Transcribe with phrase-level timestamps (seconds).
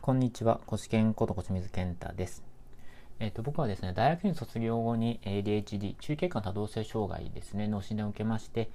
[0.00, 2.42] こんにちは、コシケンこと小清水健太です。
[3.18, 8.70] えっ、と、僕はですね、大学院卒業後に ADHD、中経管多動性障害ですね、の診断を受けまして、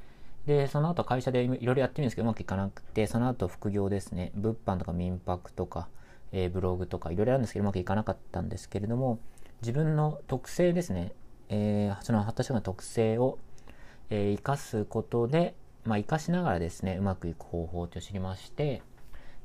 [0.46, 5.88] で、その後会社でいろいろやってみるんですけど、うまくいかなくて、その後副業ですね、物販とか民泊とか、
[6.34, 9.18] えーブログとかいろいろあるんですけど、うまくいかなかったんですけれども、
[9.62, 11.14] 自分の特性ですね、
[11.50, 13.40] えーその発達障害の特性を、
[14.12, 15.56] えー生かすことで、
[15.86, 18.84] まあ、生かしながらですね、うまくいく方法を知りまして、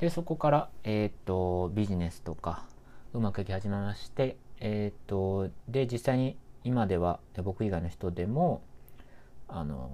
[0.00, 2.66] で、そこから、えーっと、ビジネスとか、
[3.12, 8.62] うまくいき始めまして、えーっと、で、実際に今では、僕以外の人でも、
[9.48, 9.90] あの、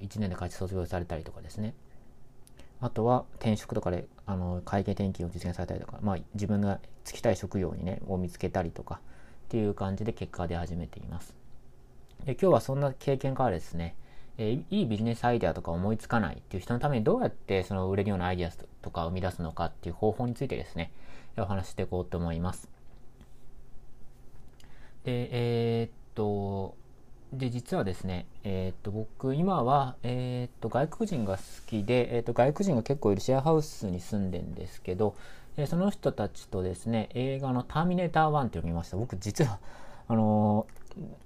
[0.00, 1.74] 1年で会社卒業されたりとかですね。
[2.80, 9.00] あとは転職とかで、あの、会計転勤を実現されたりとか、まあ、自分が就きたい職業にね、を見つけたりとか、
[9.46, 11.34] っていう感じで結果が出始めています。
[12.24, 13.94] で今日はそんな経験からですね、
[14.38, 18.50] えいいビジネスアイデアとか思いつかないっていう人のためにどうやってその売れるようなアイデア
[18.86, 20.92] とか生み出すのかっていう方法についてですね、
[21.36, 22.68] お話していこうと思います。
[25.02, 26.76] で、えーっと、
[27.32, 35.16] で、実はですね、えーっと、僕、今は、えーっと、外国人が好きで、えーっと、外国人が結構いるシェアハウスに住んでんですけど、
[35.56, 38.96] えーその人たちとですね、映画のターミネーター1っていうのを見ました。
[38.96, 39.58] 僕、実は、
[40.06, 40.76] あのー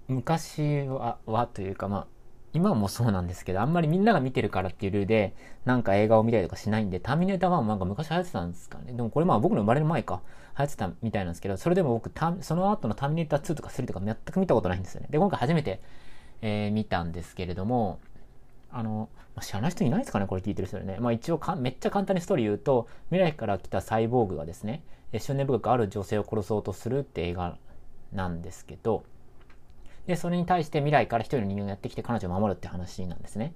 [0.08, 2.06] 昔ははというか、まあ、
[2.52, 5.34] 今もそうなんですけど、あんまりみんなが見てるからっていうルールで、
[5.64, 8.92] なんか映画を見たりとかしないんで、ターミネーター1もなんか昔流行ってたんですかね。
[8.92, 10.20] でもこれまあ僕の生まれる前か、
[10.58, 12.10] 流行ってたみたいなんですけど、それでも僕、
[12.42, 15.08] その後のターミネーター2とか3とか全く見たことないんですよね。
[15.10, 15.80] で、今回初めて、
[16.42, 18.00] えー見たんですけれども、
[18.72, 20.96] あの、まあ知らない人いないですかねこれ聞いてる人でね。
[21.00, 27.56] まあ一応か、めっちゃ簡単にストーリー言うと、未来から来たサイボーグがですね、えー執念深くある女性を殺そうとするって映画
[28.12, 29.04] なんですけど、
[30.10, 33.54] で、それに対して未来から一人の人間がやってきて彼女を守るって話なんですね。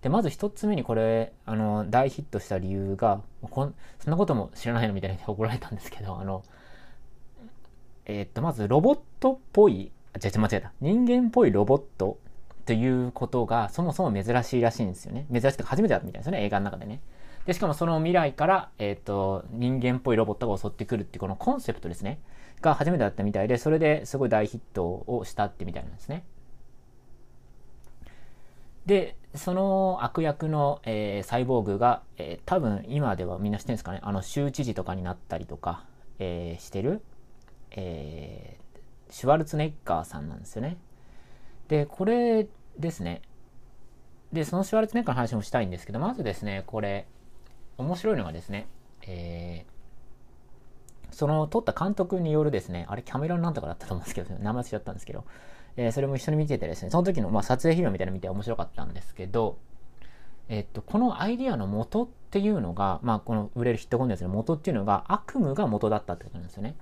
[0.00, 6.42] で、まず一つ目にこれ、あの、大ヒットした理由が、こんそんなことも知らないのみたいな怒られたんですけど、あの、
[8.06, 10.72] えーっと、まずロボットっぽい、あ、違う間違えた。
[10.80, 12.18] 人間っぽいロボット
[12.66, 15.26] ということがそもそも珍しいらしいんですよね。
[15.30, 17.00] 珍しくて初めてだったみたいですよね、映画の中でね。
[17.46, 22.18] で、しかもその未来から、えーっと、人間っぽいロボットが襲ってくるっていうこのコンセプトですね。
[22.62, 26.24] が初めてだったみたいで、それですごい大ヒットをしたってみたいなんですね。
[28.86, 35.84] で、その悪役の、えーサイボーグが、えー多分今ではみんな知ってるんですかね、あの州知事とかになったりとか、
[36.18, 37.02] えーしてる、
[37.70, 38.62] えー
[39.10, 40.78] シュワルツネッガーさんなんですよね。
[41.68, 42.48] で、これ
[42.78, 43.20] ですね。
[44.32, 47.06] で、そのシュワルツネッガーの話もしたいんですけど、まずですね、これ、
[47.76, 48.68] 面白いのがですね、
[49.02, 49.71] えー
[51.22, 55.24] その撮った監督によるですね、あれキャメロンなんとかだったと思うんですけど、名前忘れちゃったんですけど、
[55.76, 59.56] えーそれも一緒に見ててですね、その時の、まあ、撮影費用みたいなの見て面白かったんですけど、
[60.48, 66.74] えっと、このアイディアの元っていうのが、まあ、この売れるヒットコンテンツの元っていうのが悪夢が元だったってことなんですよね。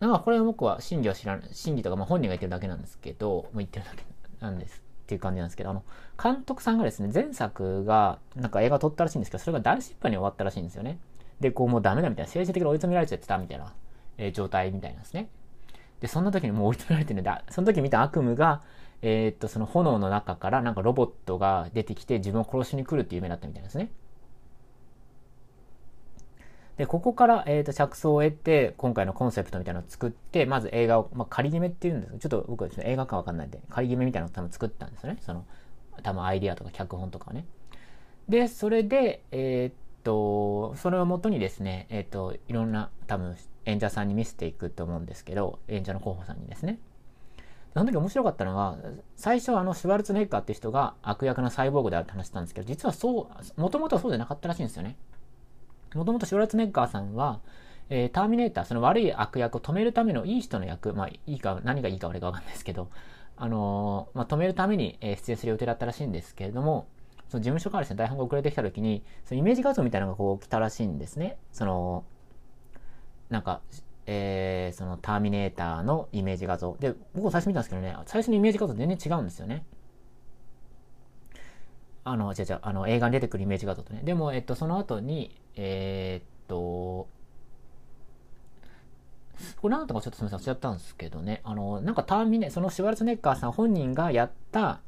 [0.00, 4.02] だからこれは僕は真偽は知らない、真偽とか、まあ、本人が言ってるだけなんですけど、もう言ってるだけ
[4.40, 5.84] なんですっていう感じなんですけど、あの、
[6.20, 10.98] 監督さんがですね、前作が、なんか映画撮ったらしいんですけど、それが大失敗に終わったらしいんですよね。
[11.40, 13.72] で、こうもうダメだみたいな、精神的に追い詰められちゃってたみたいな、
[14.18, 15.28] えー状態みたいなんですね。
[16.00, 17.44] で、そんな時にもう追い詰められてるんだ。
[17.50, 18.62] その時見た悪夢が、
[19.02, 23.90] えーっと、その炎の中からなんかロボットが出てきて自分を殺しに来るっていう夢だったみたいなんですね。
[26.76, 35.18] で、ここから、えー、と着想を得て、今回のコンセプトみたいなのを作って、まず映画を、まあ、仮決めっていうんですけど、ちょっと僕はですね、映画かわかんないんで、仮決めみたいなのを多分作ったんですよね。
[35.20, 35.44] その、
[36.02, 37.46] 多分アイディアとか脚本とかね。
[38.28, 39.74] で、それで、えーっ
[40.04, 46.78] と、それをもとにですね、えっと、いろんな多分演者さんに見せていくと思うんですけど、演者の候補さんにですね。
[47.72, 48.76] その時面白かったのが、
[49.16, 54.96] 最初あの、シュワルツネッガーって人が悪役のサイボーグであるって話したんですけど、実はそう、もともとはそうじゃなかったらしいんですよね。
[55.94, 57.40] もともとシュワルツネッガーさんは、
[57.90, 62.90] えーターミネーター、その悪い悪役を止めるためのいい人の役、まあ、いいか、何がいいか悪いかわかんないですけど、
[63.36, 66.86] あのーまあ、止めるために、えー出演する予定だったらしいんですけれども、
[67.28, 71.36] その事務所からですね、台本が遅れてきた時に、そのイメージ画像みたいなのがこう来たらしいんですね。
[71.52, 72.04] その、
[73.30, 73.60] なんか、
[74.06, 76.76] えーそのターミネーターのイメージ画像。
[76.78, 79.64] で、僕最初見たんですけどね、最初のイメージ画像全然違うんですよね。
[82.04, 84.02] あの、じゃじゃあの、映画に出てくるイメージ画像とね。
[84.04, 87.08] でも、えっと、その後に、えーっと、
[89.60, 91.40] これなんとかちょっとすみません、忘れちゃったんですけどね。
[91.44, 94.80] あの、なんかターミネ、そのシュワルツネッガーさん本人がやった、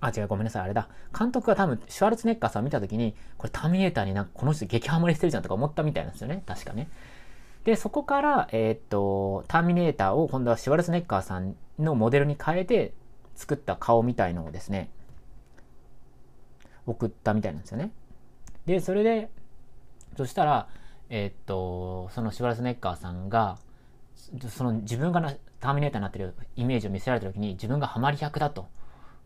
[0.00, 0.88] あ、違う、ごめんなさい、あれだ。
[1.16, 6.42] 監督が多分、シュワルツネッガーさん見たときに、これターミネーターになんかこの人激ハマりしてるじゃんとか思ったみたいなんですよね。
[6.46, 6.88] 確かね。
[7.64, 12.92] で、そこから、えーっと、ターミネーターを今度はシュワルツネッガーさんのモデルに変えて
[13.34, 14.90] 作った顔みたいのをですね、
[16.86, 17.90] 送ったみたいなんですよね。
[18.66, 19.30] で、それで、
[20.16, 20.68] そしたら、
[21.08, 23.58] えー、っと、そのシュワルツネッカーさんが、
[24.48, 28.68] その自分がなターミネーターになってるイメージを見せられた時に自分がハマり役だと。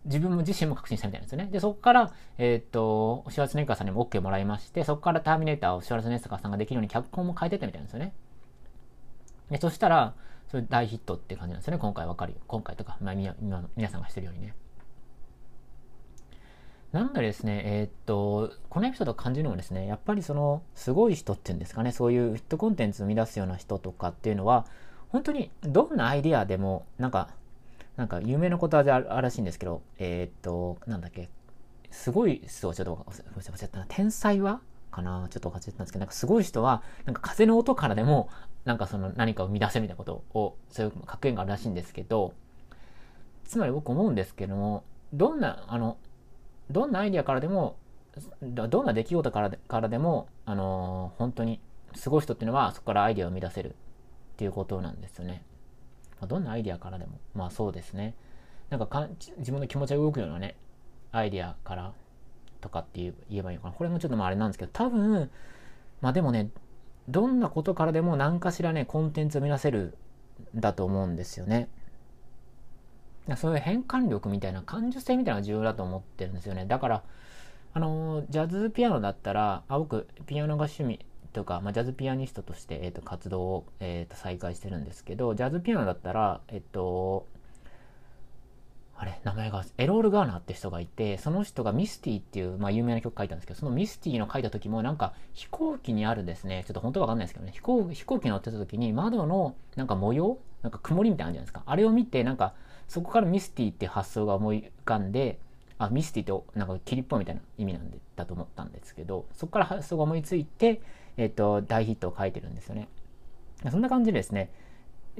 [0.04, 1.48] 自分も自身も確信したみたいなんですよね。
[1.50, 8.12] で、そこから、えー、っと、シュワルツネッカーさんにも OK もらいまして、そこからターミネーターをシュワルツネッカーさんができるように脚本も変えてったみたいなんですよね。
[9.50, 10.14] で、そしたら、
[10.48, 11.78] それ大ヒットって感じなんですよね。
[11.78, 12.38] 今回わかるよ。
[12.46, 13.34] 今回とか、まあ、皆
[13.88, 14.54] さんがしてるようにね。
[16.92, 24.66] なのでですね、えー、っと、このエピソードを感じるのはですね、やっぱりその、すごい人っていうんですかね、そういうヒットコンテンツを生み出すような人とかっていうのは、
[25.10, 27.28] 本当にどんなアイディアでも、なんか、
[28.00, 31.28] なんか有名なことわざあるらしいんですけど、えー、っと、なんだっけ、
[31.90, 38.30] すごい人、ちょっと忘れちゃったな、天才はかなちょっと忘れてたんですけど、なんかすごい人は、なんか風の音からでも、
[38.64, 42.32] なんかその何かを生み出せみたいなことを、そういう格言があるらしいんですけど、
[43.44, 45.98] つまり僕思うんですけども、どんな、あの、
[46.70, 47.76] どんなアイディアからでも、
[48.40, 51.60] どんな出来事からでからでも、あのー、本当に
[51.94, 53.72] すごい人っていうのはそこからアイディアを生み出せるっ
[54.38, 55.44] ていうことなんですよね。
[56.20, 57.18] まあ、どんなアイデアからでも。
[57.34, 58.14] まあそうですね。
[58.68, 59.08] なんかか
[59.38, 60.54] 自分の気持ちが動くようなね、
[61.12, 61.92] アイデアから
[62.60, 63.74] とかって言えばいいのかな。
[63.74, 65.30] これもちょっとまああれなんですけど、多分、
[66.00, 66.50] まあでもね、
[67.08, 69.96] どんなことからでも何かしらね、コンテンツを生み出せる
[70.56, 71.68] んだと思うんですよね。
[73.36, 76.66] そういう変換力みたいな感受性みたいなのが重要だと思ってるんですよね。
[76.66, 77.02] だから、
[77.72, 81.00] あのジャズピアノだったら、あ僕、ピアノが趣味
[81.32, 87.26] とか、まあ、ジャズピアニストとして、えーと、活動を、えーと、再開してるんですけど、ジャズピアノだったら、えっ、と、
[88.96, 101.62] あれ、名前が、エロール・ガーナーって人がいて、その人がミスティっていう、まあ、有名な曲書いたんですけど、そのミスティの書いた時も、なんか飛行機にあるですね、ちょっと本当わかんないですけどね、飛行飛行機乗ってた時に窓のなんか模様なんか曇りみたいなのあるじゃないですか。
[101.64, 102.54] あれを見て、なんか、
[102.88, 105.38] そこからミスティって発想が思い浮かんで、
[105.78, 110.82] あ、ミスティってなんか霧っぽいみたいな意味なんで、だと思ったんですけど、そこから発想が思いついて、
[111.20, 112.88] えっ、と、大ヒットを書いてるんですよね。
[113.70, 114.50] そんな感じでですね、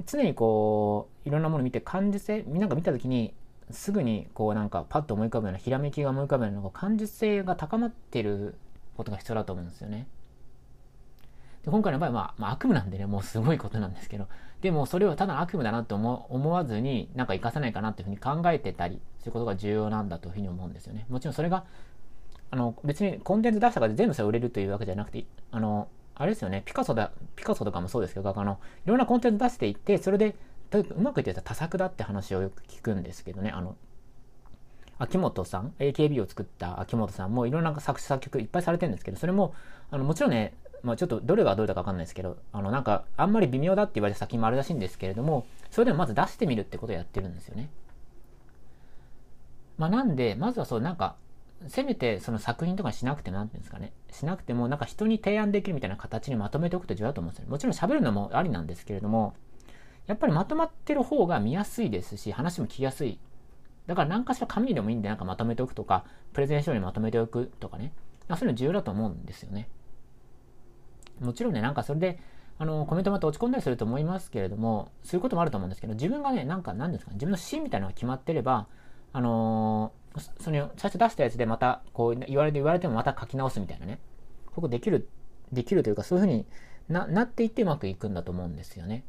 [0.06, 3.35] 常にこう、いろんなもの見て感受性、みんなが見た時に、
[3.70, 8.56] すぐにこうなんかパッと思い浮かぶようなひらめきが思い浮かぶような感受性が高まってる
[8.97, 10.08] ことが必要だと思うんですよね。
[11.64, 14.26] で今回の場合は、まあ、まあ、悪夢なんでね、もうすごいことなんですけど、
[14.62, 21.05] でもそれをただ悪夢だなって思思わずに、なんか活かせないかなっていうふうに考えてたりすることが重要なんだというふうに思うんですよね。
[21.11, 21.67] もちろんそれが、
[22.50, 30.35] あの、別にコンテンツ出したから全部それ売れるというわけじゃなくて、あの、あれですよね、ピカソだ、ピカソとかもそうですけど、あの、いろんなコンテンツ出していって、それで、
[30.73, 33.76] うまくいってたら多作だって話をよく聞くんですけどね、あの、
[34.99, 39.55] 秋元さん、AKB を作った秋元さんもいろんな作詞作曲いっぱいされてるんですけど、それも、
[39.91, 47.70] あの、もちろんね、まあ、ちょっとどれがどれだかわかんないですけど、あの、なんか、あんまり微妙だって言われた作品もあるらしいんですけれども、それでもまず出してみるってことをやってるんですよね。
[49.79, 51.17] まあ、なんで、まずはそう、なんか、
[51.68, 57.50] せめてその作品とかしなくても、なんていうんですかね、しなくても、なんか人に提案できるみたいな形にまとめておくと重要だと思うんですよ。
[57.50, 59.34] もちろん喋るのもありなんですけれども、
[60.06, 63.18] やっぱりまとまってる方が見やすいですし、話も聞きやすい。
[63.86, 67.92] だから何かしら紙でもいいんで、なんかまとめておくとか、プレゼン書にまとめておくとかね、
[68.28, 69.68] そういうの重要だと思うんですよね。
[71.20, 72.18] もちろんね、なんかそれで、
[72.58, 78.66] あの、コメントまた落ち込んだりすると思いますけれども、そういうこともあると思うんですけど、自分がね、なんか、なんですかね、自分の芯みたいなのが決まってれば、
[79.12, 84.00] あのー、その、最初出したやつでまた、こう、言われて言われてもまた書き直すみたいなね。
[84.46, 85.08] ここできる、
[85.52, 86.46] できるというか、そういうふうに
[86.88, 89.04] ななっていってうまくいくんだと思うんですよね。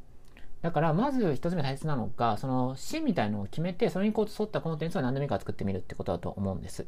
[0.61, 6.85] だから、まず一つ目大切なのが、その、芯みたいのを決めて、それにこう沿ったコンテンツを何でもいいから作ってみるってことだと思うんです。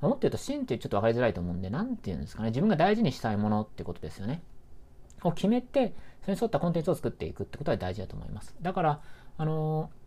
[0.00, 2.48] もっと言うと、芯ってちょっと分かりづらいと思うんで、なんて言うんですかね。
[2.48, 4.42] 自分が大事にしたいものってことですよね。
[5.22, 8.54] を決めて、それに沿ったコンテンツを作っていくってことは大事だと思います。
[8.62, 9.00] だから、
[9.36, 10.03] あのー、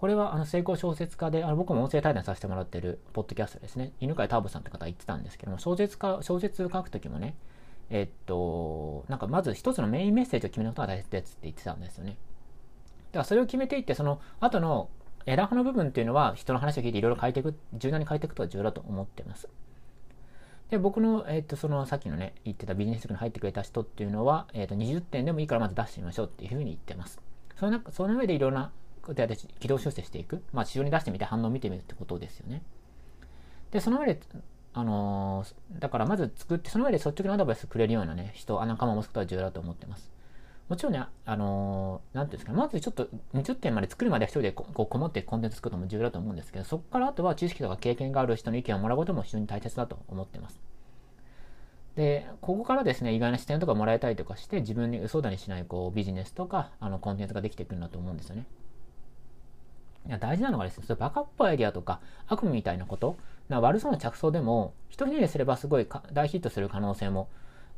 [0.00, 3.92] これはあの成功小説家で、あの僕も音声対談させてもらってるポッドキャストですね。
[4.00, 7.36] 犬飼ターボさんって方言ってたんですけども、小説家、小説書くときもね、
[7.90, 12.12] えっと、なんかまず一つのメインメッセージを決めることが大切ですって言ってたんですよね。
[12.12, 14.88] だからそれを決めていって、その後の
[15.26, 19.50] 枝葉の部分っていうのは人の話を聞いていろいろ変えていく、柔軟に変えていくことが重要だと思ってます。
[20.70, 27.20] で、僕の、えっ、と、そのさっきのね、言ってたビジネス塾に入ってくれた人っていうのは、えっ、と、20点でもいいからまず出してみましょうっていうふうに言ってます。
[27.56, 30.42] その中、その上でいろんなことやって軌道修正していく。
[30.52, 32.62] まあ、市場に出してみて反応を見てみるってことですよね。
[33.70, 34.20] で、その上で、
[34.72, 40.10] あのー、だからまず作って、その上で率直なアドバイスくれるようなね、人、あ仲間を持つことは重要だと思ってます。
[40.68, 50.60] もちろんね、あのー、なんていうんですか、まずちょっと20点まで作るまで一人でこうこもってコンテンツ作るのも重要だと思うんですけど、そこからあとは知識とか経験がある人の意見をもらうことも非常に大切だと思ってます。
[51.96, 58.46] で、ここからですね、意外な視点とかもらえたりとかして、自分に嘘だにしないこうビジネスとかあのコンテンツができてくるんだと思うんですよね。
[60.06, 63.16] いや大事なのがですね、それバカっぽいアイディアとか悪夢みたいなこと、
[63.48, 67.28] な悪そうな着想でも、一ひねりすればすごい大ヒットする可能性も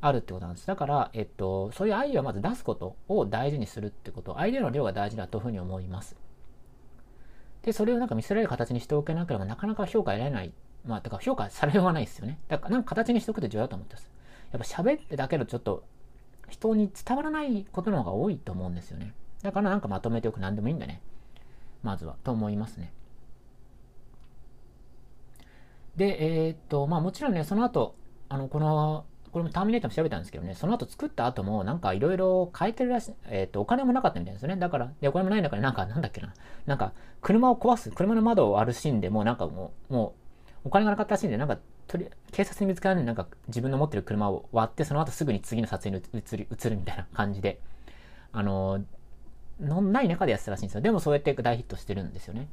[0.01, 0.67] あるってことなんです。
[0.67, 6.17] だから、えっと、そういうアイデアをまず出すことを大事にするってこと、アイデアの量が大事だというふうに思います。
[7.63, 10.53] で、それをなんか見せられる形にしておけなければなかなか評価得られない。
[10.85, 12.39] まあ、だから評価されようがないですよね。
[12.49, 14.11] だからなんか形にしておくって重要だと思ってます。
[14.53, 15.85] やっぱ喋ってだけどちょっと
[16.49, 19.15] 人に伝わらないことの方が多いと思うんですよね。
[19.43, 21.01] だからなんかまとめておく何でもいいんだね。
[21.83, 22.17] まずは。
[22.25, 22.93] と思いますね。
[25.97, 27.95] で、えー、っと、まあもちろんね、その後、
[28.29, 34.57] あの、このこれもターミネーターも調べたんですけどね、その後作った後もなんかいろいろ変えてるらしい、えっ、と、お金もなかったみたいですよね。
[34.57, 36.35] だから、で、お金もない中でなんか、なんだっけな、
[36.67, 40.15] なんか、車を壊す、車の窓を割るシーンでもなんかもう、も
[40.65, 47.59] う、お金がなかったらしいんで、なんか、とり警察に見つからないなんか自分の持ってる車を割って、その後すぐに次の撮影に移り移るみたいな感じで、
[48.33, 48.85] あの、
[49.63, 50.81] のない中でやってたらしいんですよ。
[50.81, 52.49] でもそうやって大ヒットしてるんですよね。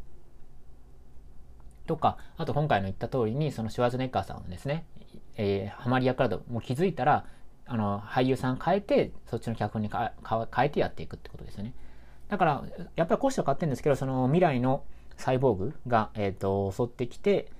[1.87, 4.85] とか、あと今回の言った通りに、そのシュワーズネッカーさんですね、
[5.37, 7.25] えー、ハマり役だともう気づいたら、
[7.65, 11.73] あの、俳優さん変えて、そっちの脚本に変えてやっていくってことですよね。
[12.27, 12.63] だから、
[12.95, 14.83] やっぱりコストは変わってるんですけど、その未来の
[15.17, 17.51] サイボーグが、えっ、ー、と、襲ってきて、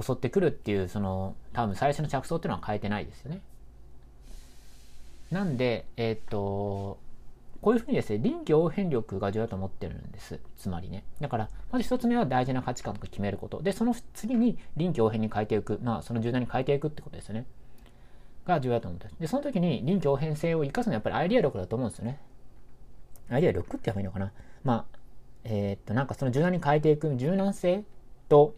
[0.00, 3.40] 襲ってくるっていう、その、多分最初の着想っていうのは変えてないですよね。
[5.30, 6.98] なんで、えっ、ー、と、
[7.62, 10.40] こういうふうにですね、臨機応変力が重要だと思ってるんです。
[10.56, 11.04] つまりね。
[11.20, 13.62] だから、まず一つ目は大事な価値観を決めること。
[13.62, 15.78] で、その次に臨機応変に変えていく。
[15.82, 17.46] まあ、その柔軟に変えていくってことですよね。
[18.46, 22.20] が重要だと思ってで、その時に臨機応変性を生かすのはやっぱりアイディア力だと思うんですよね。
[23.30, 24.32] アイディア力って言えばいいのかな。
[24.64, 24.98] まあ、
[25.44, 27.84] えー、っと、なんかその柔軟に変えていく柔軟性
[28.28, 28.54] と、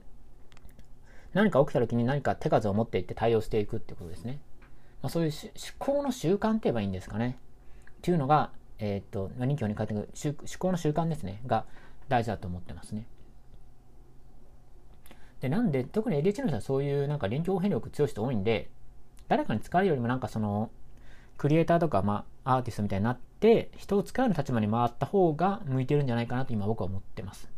[1.34, 4.40] 何か起きた時に何か手数を持っていって対応していくってことですね。
[5.02, 7.37] まあ、そういう思考の習慣って言えばいいんですかね。
[7.99, 11.64] っていうのが、えっ、ー、と、臨機応変に変えていく思考の習慣ですね、が
[12.09, 13.07] 大事だと思ってますね。
[15.40, 18.71] で、なんで、特に ADHD の人はそういうなんか臨機応変力強い人多いんで、
[19.28, 20.71] 誰かに使えるよりもなんかその、
[21.37, 27.49] クリエイターとか、まあ、アーティストみたいになって、人を使うような立場に回った方が向いてるんじゃないかなと今僕は思ってます。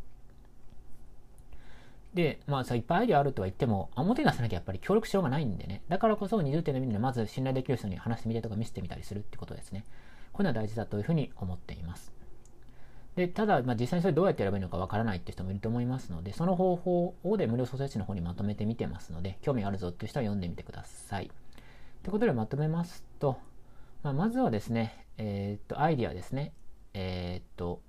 [2.16, 5.82] で、まあさ、いっぱいアイデアあるとは言っても、表出さなきゃやっぱり協力しようがないんでね。
[5.88, 9.84] だからこそ20点の意味でまず信頼できる人に話してみたりとか見せてみたりするってことですね。
[10.36, 12.12] こういうのは大事だというふうに思っています。
[13.14, 21.30] でただ、まあ、実際にそれどうやってやればいいのかわからないっていう人もいると思いますので、その方法をで無料創設地の方にまとめてみてますので、興味あるぞっていう人は読んでみてください。
[22.02, 23.38] ということでまとめますと、
[24.02, 26.52] まあ、まずはですね、えー、っと、アイディアですね。
[26.92, 27.80] えー、っと、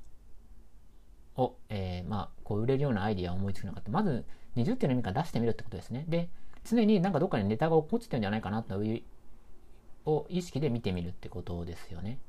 [1.36, 4.24] を、えー、まあ、こう売れるようなアイディアを思いつくのかって、まず
[4.56, 6.06] 20っていうの意味から出してみるってことですね。
[6.08, 6.30] で、
[6.64, 9.04] 常になんかどっかにネタが落っこちてるんじゃないかなという
[10.10, 12.20] を意識で見てみるってことですよね。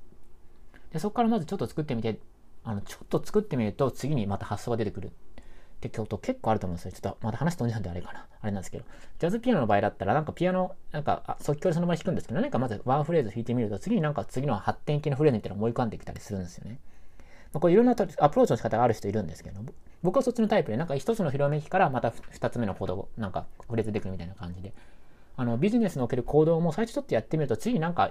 [0.93, 2.19] で、そこからまずちょっと作ってみて、
[2.65, 5.11] あの、ちょっと作ってみると次にまた発想が出てくるっ
[5.81, 6.93] てこと結構あると思うんですよ。
[6.93, 8.27] ちょっとまた話飛んじゃうんであれかな。
[8.41, 8.85] あれなんですけど。
[9.19, 16.81] ジャズピアノの場合だったら、なんかピアノ、なんか、あ即興でその場で弾くんですけど、何かまずワンフレーズ弾いてみると、次になんか次の発展系のフレーズみたいなの思い浮かんできたりするんですよね。
[17.53, 19.61] まあ、これいろんなアプローチの仕方がある人いるんですけど、
[20.03, 24.73] 僕はそっちのタイプで、なんか一つのひらめきからまた二つ目のコードなんかフレーズ出てくるみたいな感じで。
[25.37, 28.11] あの、ビジネスにおける行動も最初ちょっとやってみると、次になんか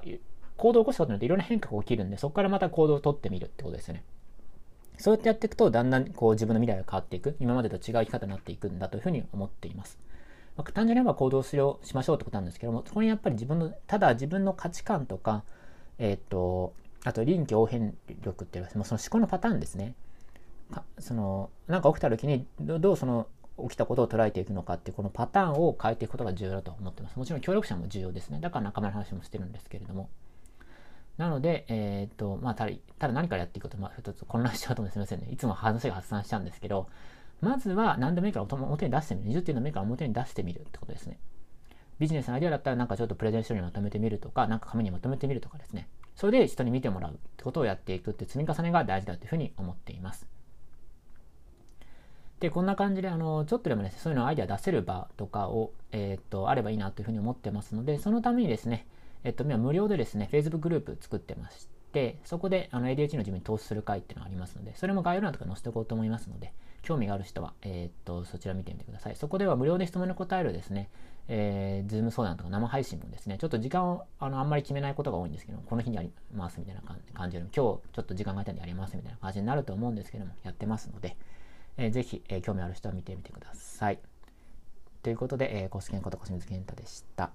[0.58, 4.04] 行動を起こすことによっていろんな変化が起きるんで、そこからまた行動をとってみるってことですよね。
[4.98, 10.00] そうやってやっていくと、だんだんこう自分の未来が変わっていく、今までと違う生き方になっていくんだというふうに思っています。
[10.58, 15.44] まあ、単純に言えば行動しようしましょうってことなんですけども、そこにやっぱり自分の、ただ自分の価値観とか、
[16.00, 16.74] えっ、ー、と、
[17.04, 19.94] あと臨機応変力っていうのは、その思考のパターンですね。
[21.00, 23.28] その、なんか起きた時に、どうその
[23.62, 27.18] 起きたことを捉えていくのかっていうこのパターンを変えていくことが重要だと思ってます。
[27.18, 28.40] もちろん協力者も重要ですね。
[28.40, 30.10] だから仲間の話もしてるんですけれども。
[31.18, 35.28] なので、えっ、と、まあ、ただ、ただ何からやっていくと、まあ、一つ混乱しちゃうと思うすみませんね。
[35.32, 36.90] いつも話が発散しちゃうんですけど、
[37.42, 39.40] まずは何でもいいから表に出してみる。
[39.40, 41.20] 20っていうのもいいから表に出してみるってことですね。
[42.00, 45.88] ビジネスのアイデアだったらなんかちょっとプレゼン資料にまとめてみるとか、なんか紙にまとめてみるとかですね。
[46.16, 50.28] それで人に見てもらうってことをやっていくって積み重ねが大事だというふうに思っています。
[52.40, 58.86] で、こんな感じで、あの、ちょっとでもね、そういうのアイデア出せる場とかを、えっ、と、あればいいなというふうに思ってますので、そのためにですね、
[59.24, 69.16] えっと、今無料でですね、Facebook グループ作ってまして、そこであの ADHD の自分に投資する会っていうのがありますので、それも概要欄とか載せておこうと思いますので、興味がある人は、えー、っと、そちら見てみてください。
[69.16, 70.90] そこでは無料で質問に答えるですね、
[71.28, 76.82] えー、ズーム相談とか生配信もですね、ちょっと時間をあのあんまり決めないことが多いんですけどこの日にやりますみたいな
[77.14, 81.18] 感じで、今日ちょっと時間が空いたんでやりますみたいな感じになると思うんですけども、やってますので、
[81.78, 84.00] えー、ぜひ、えー、興味ある人は見てみてください。
[85.04, 87.32] ということで、えー、コスケンことコスミズケンタでした。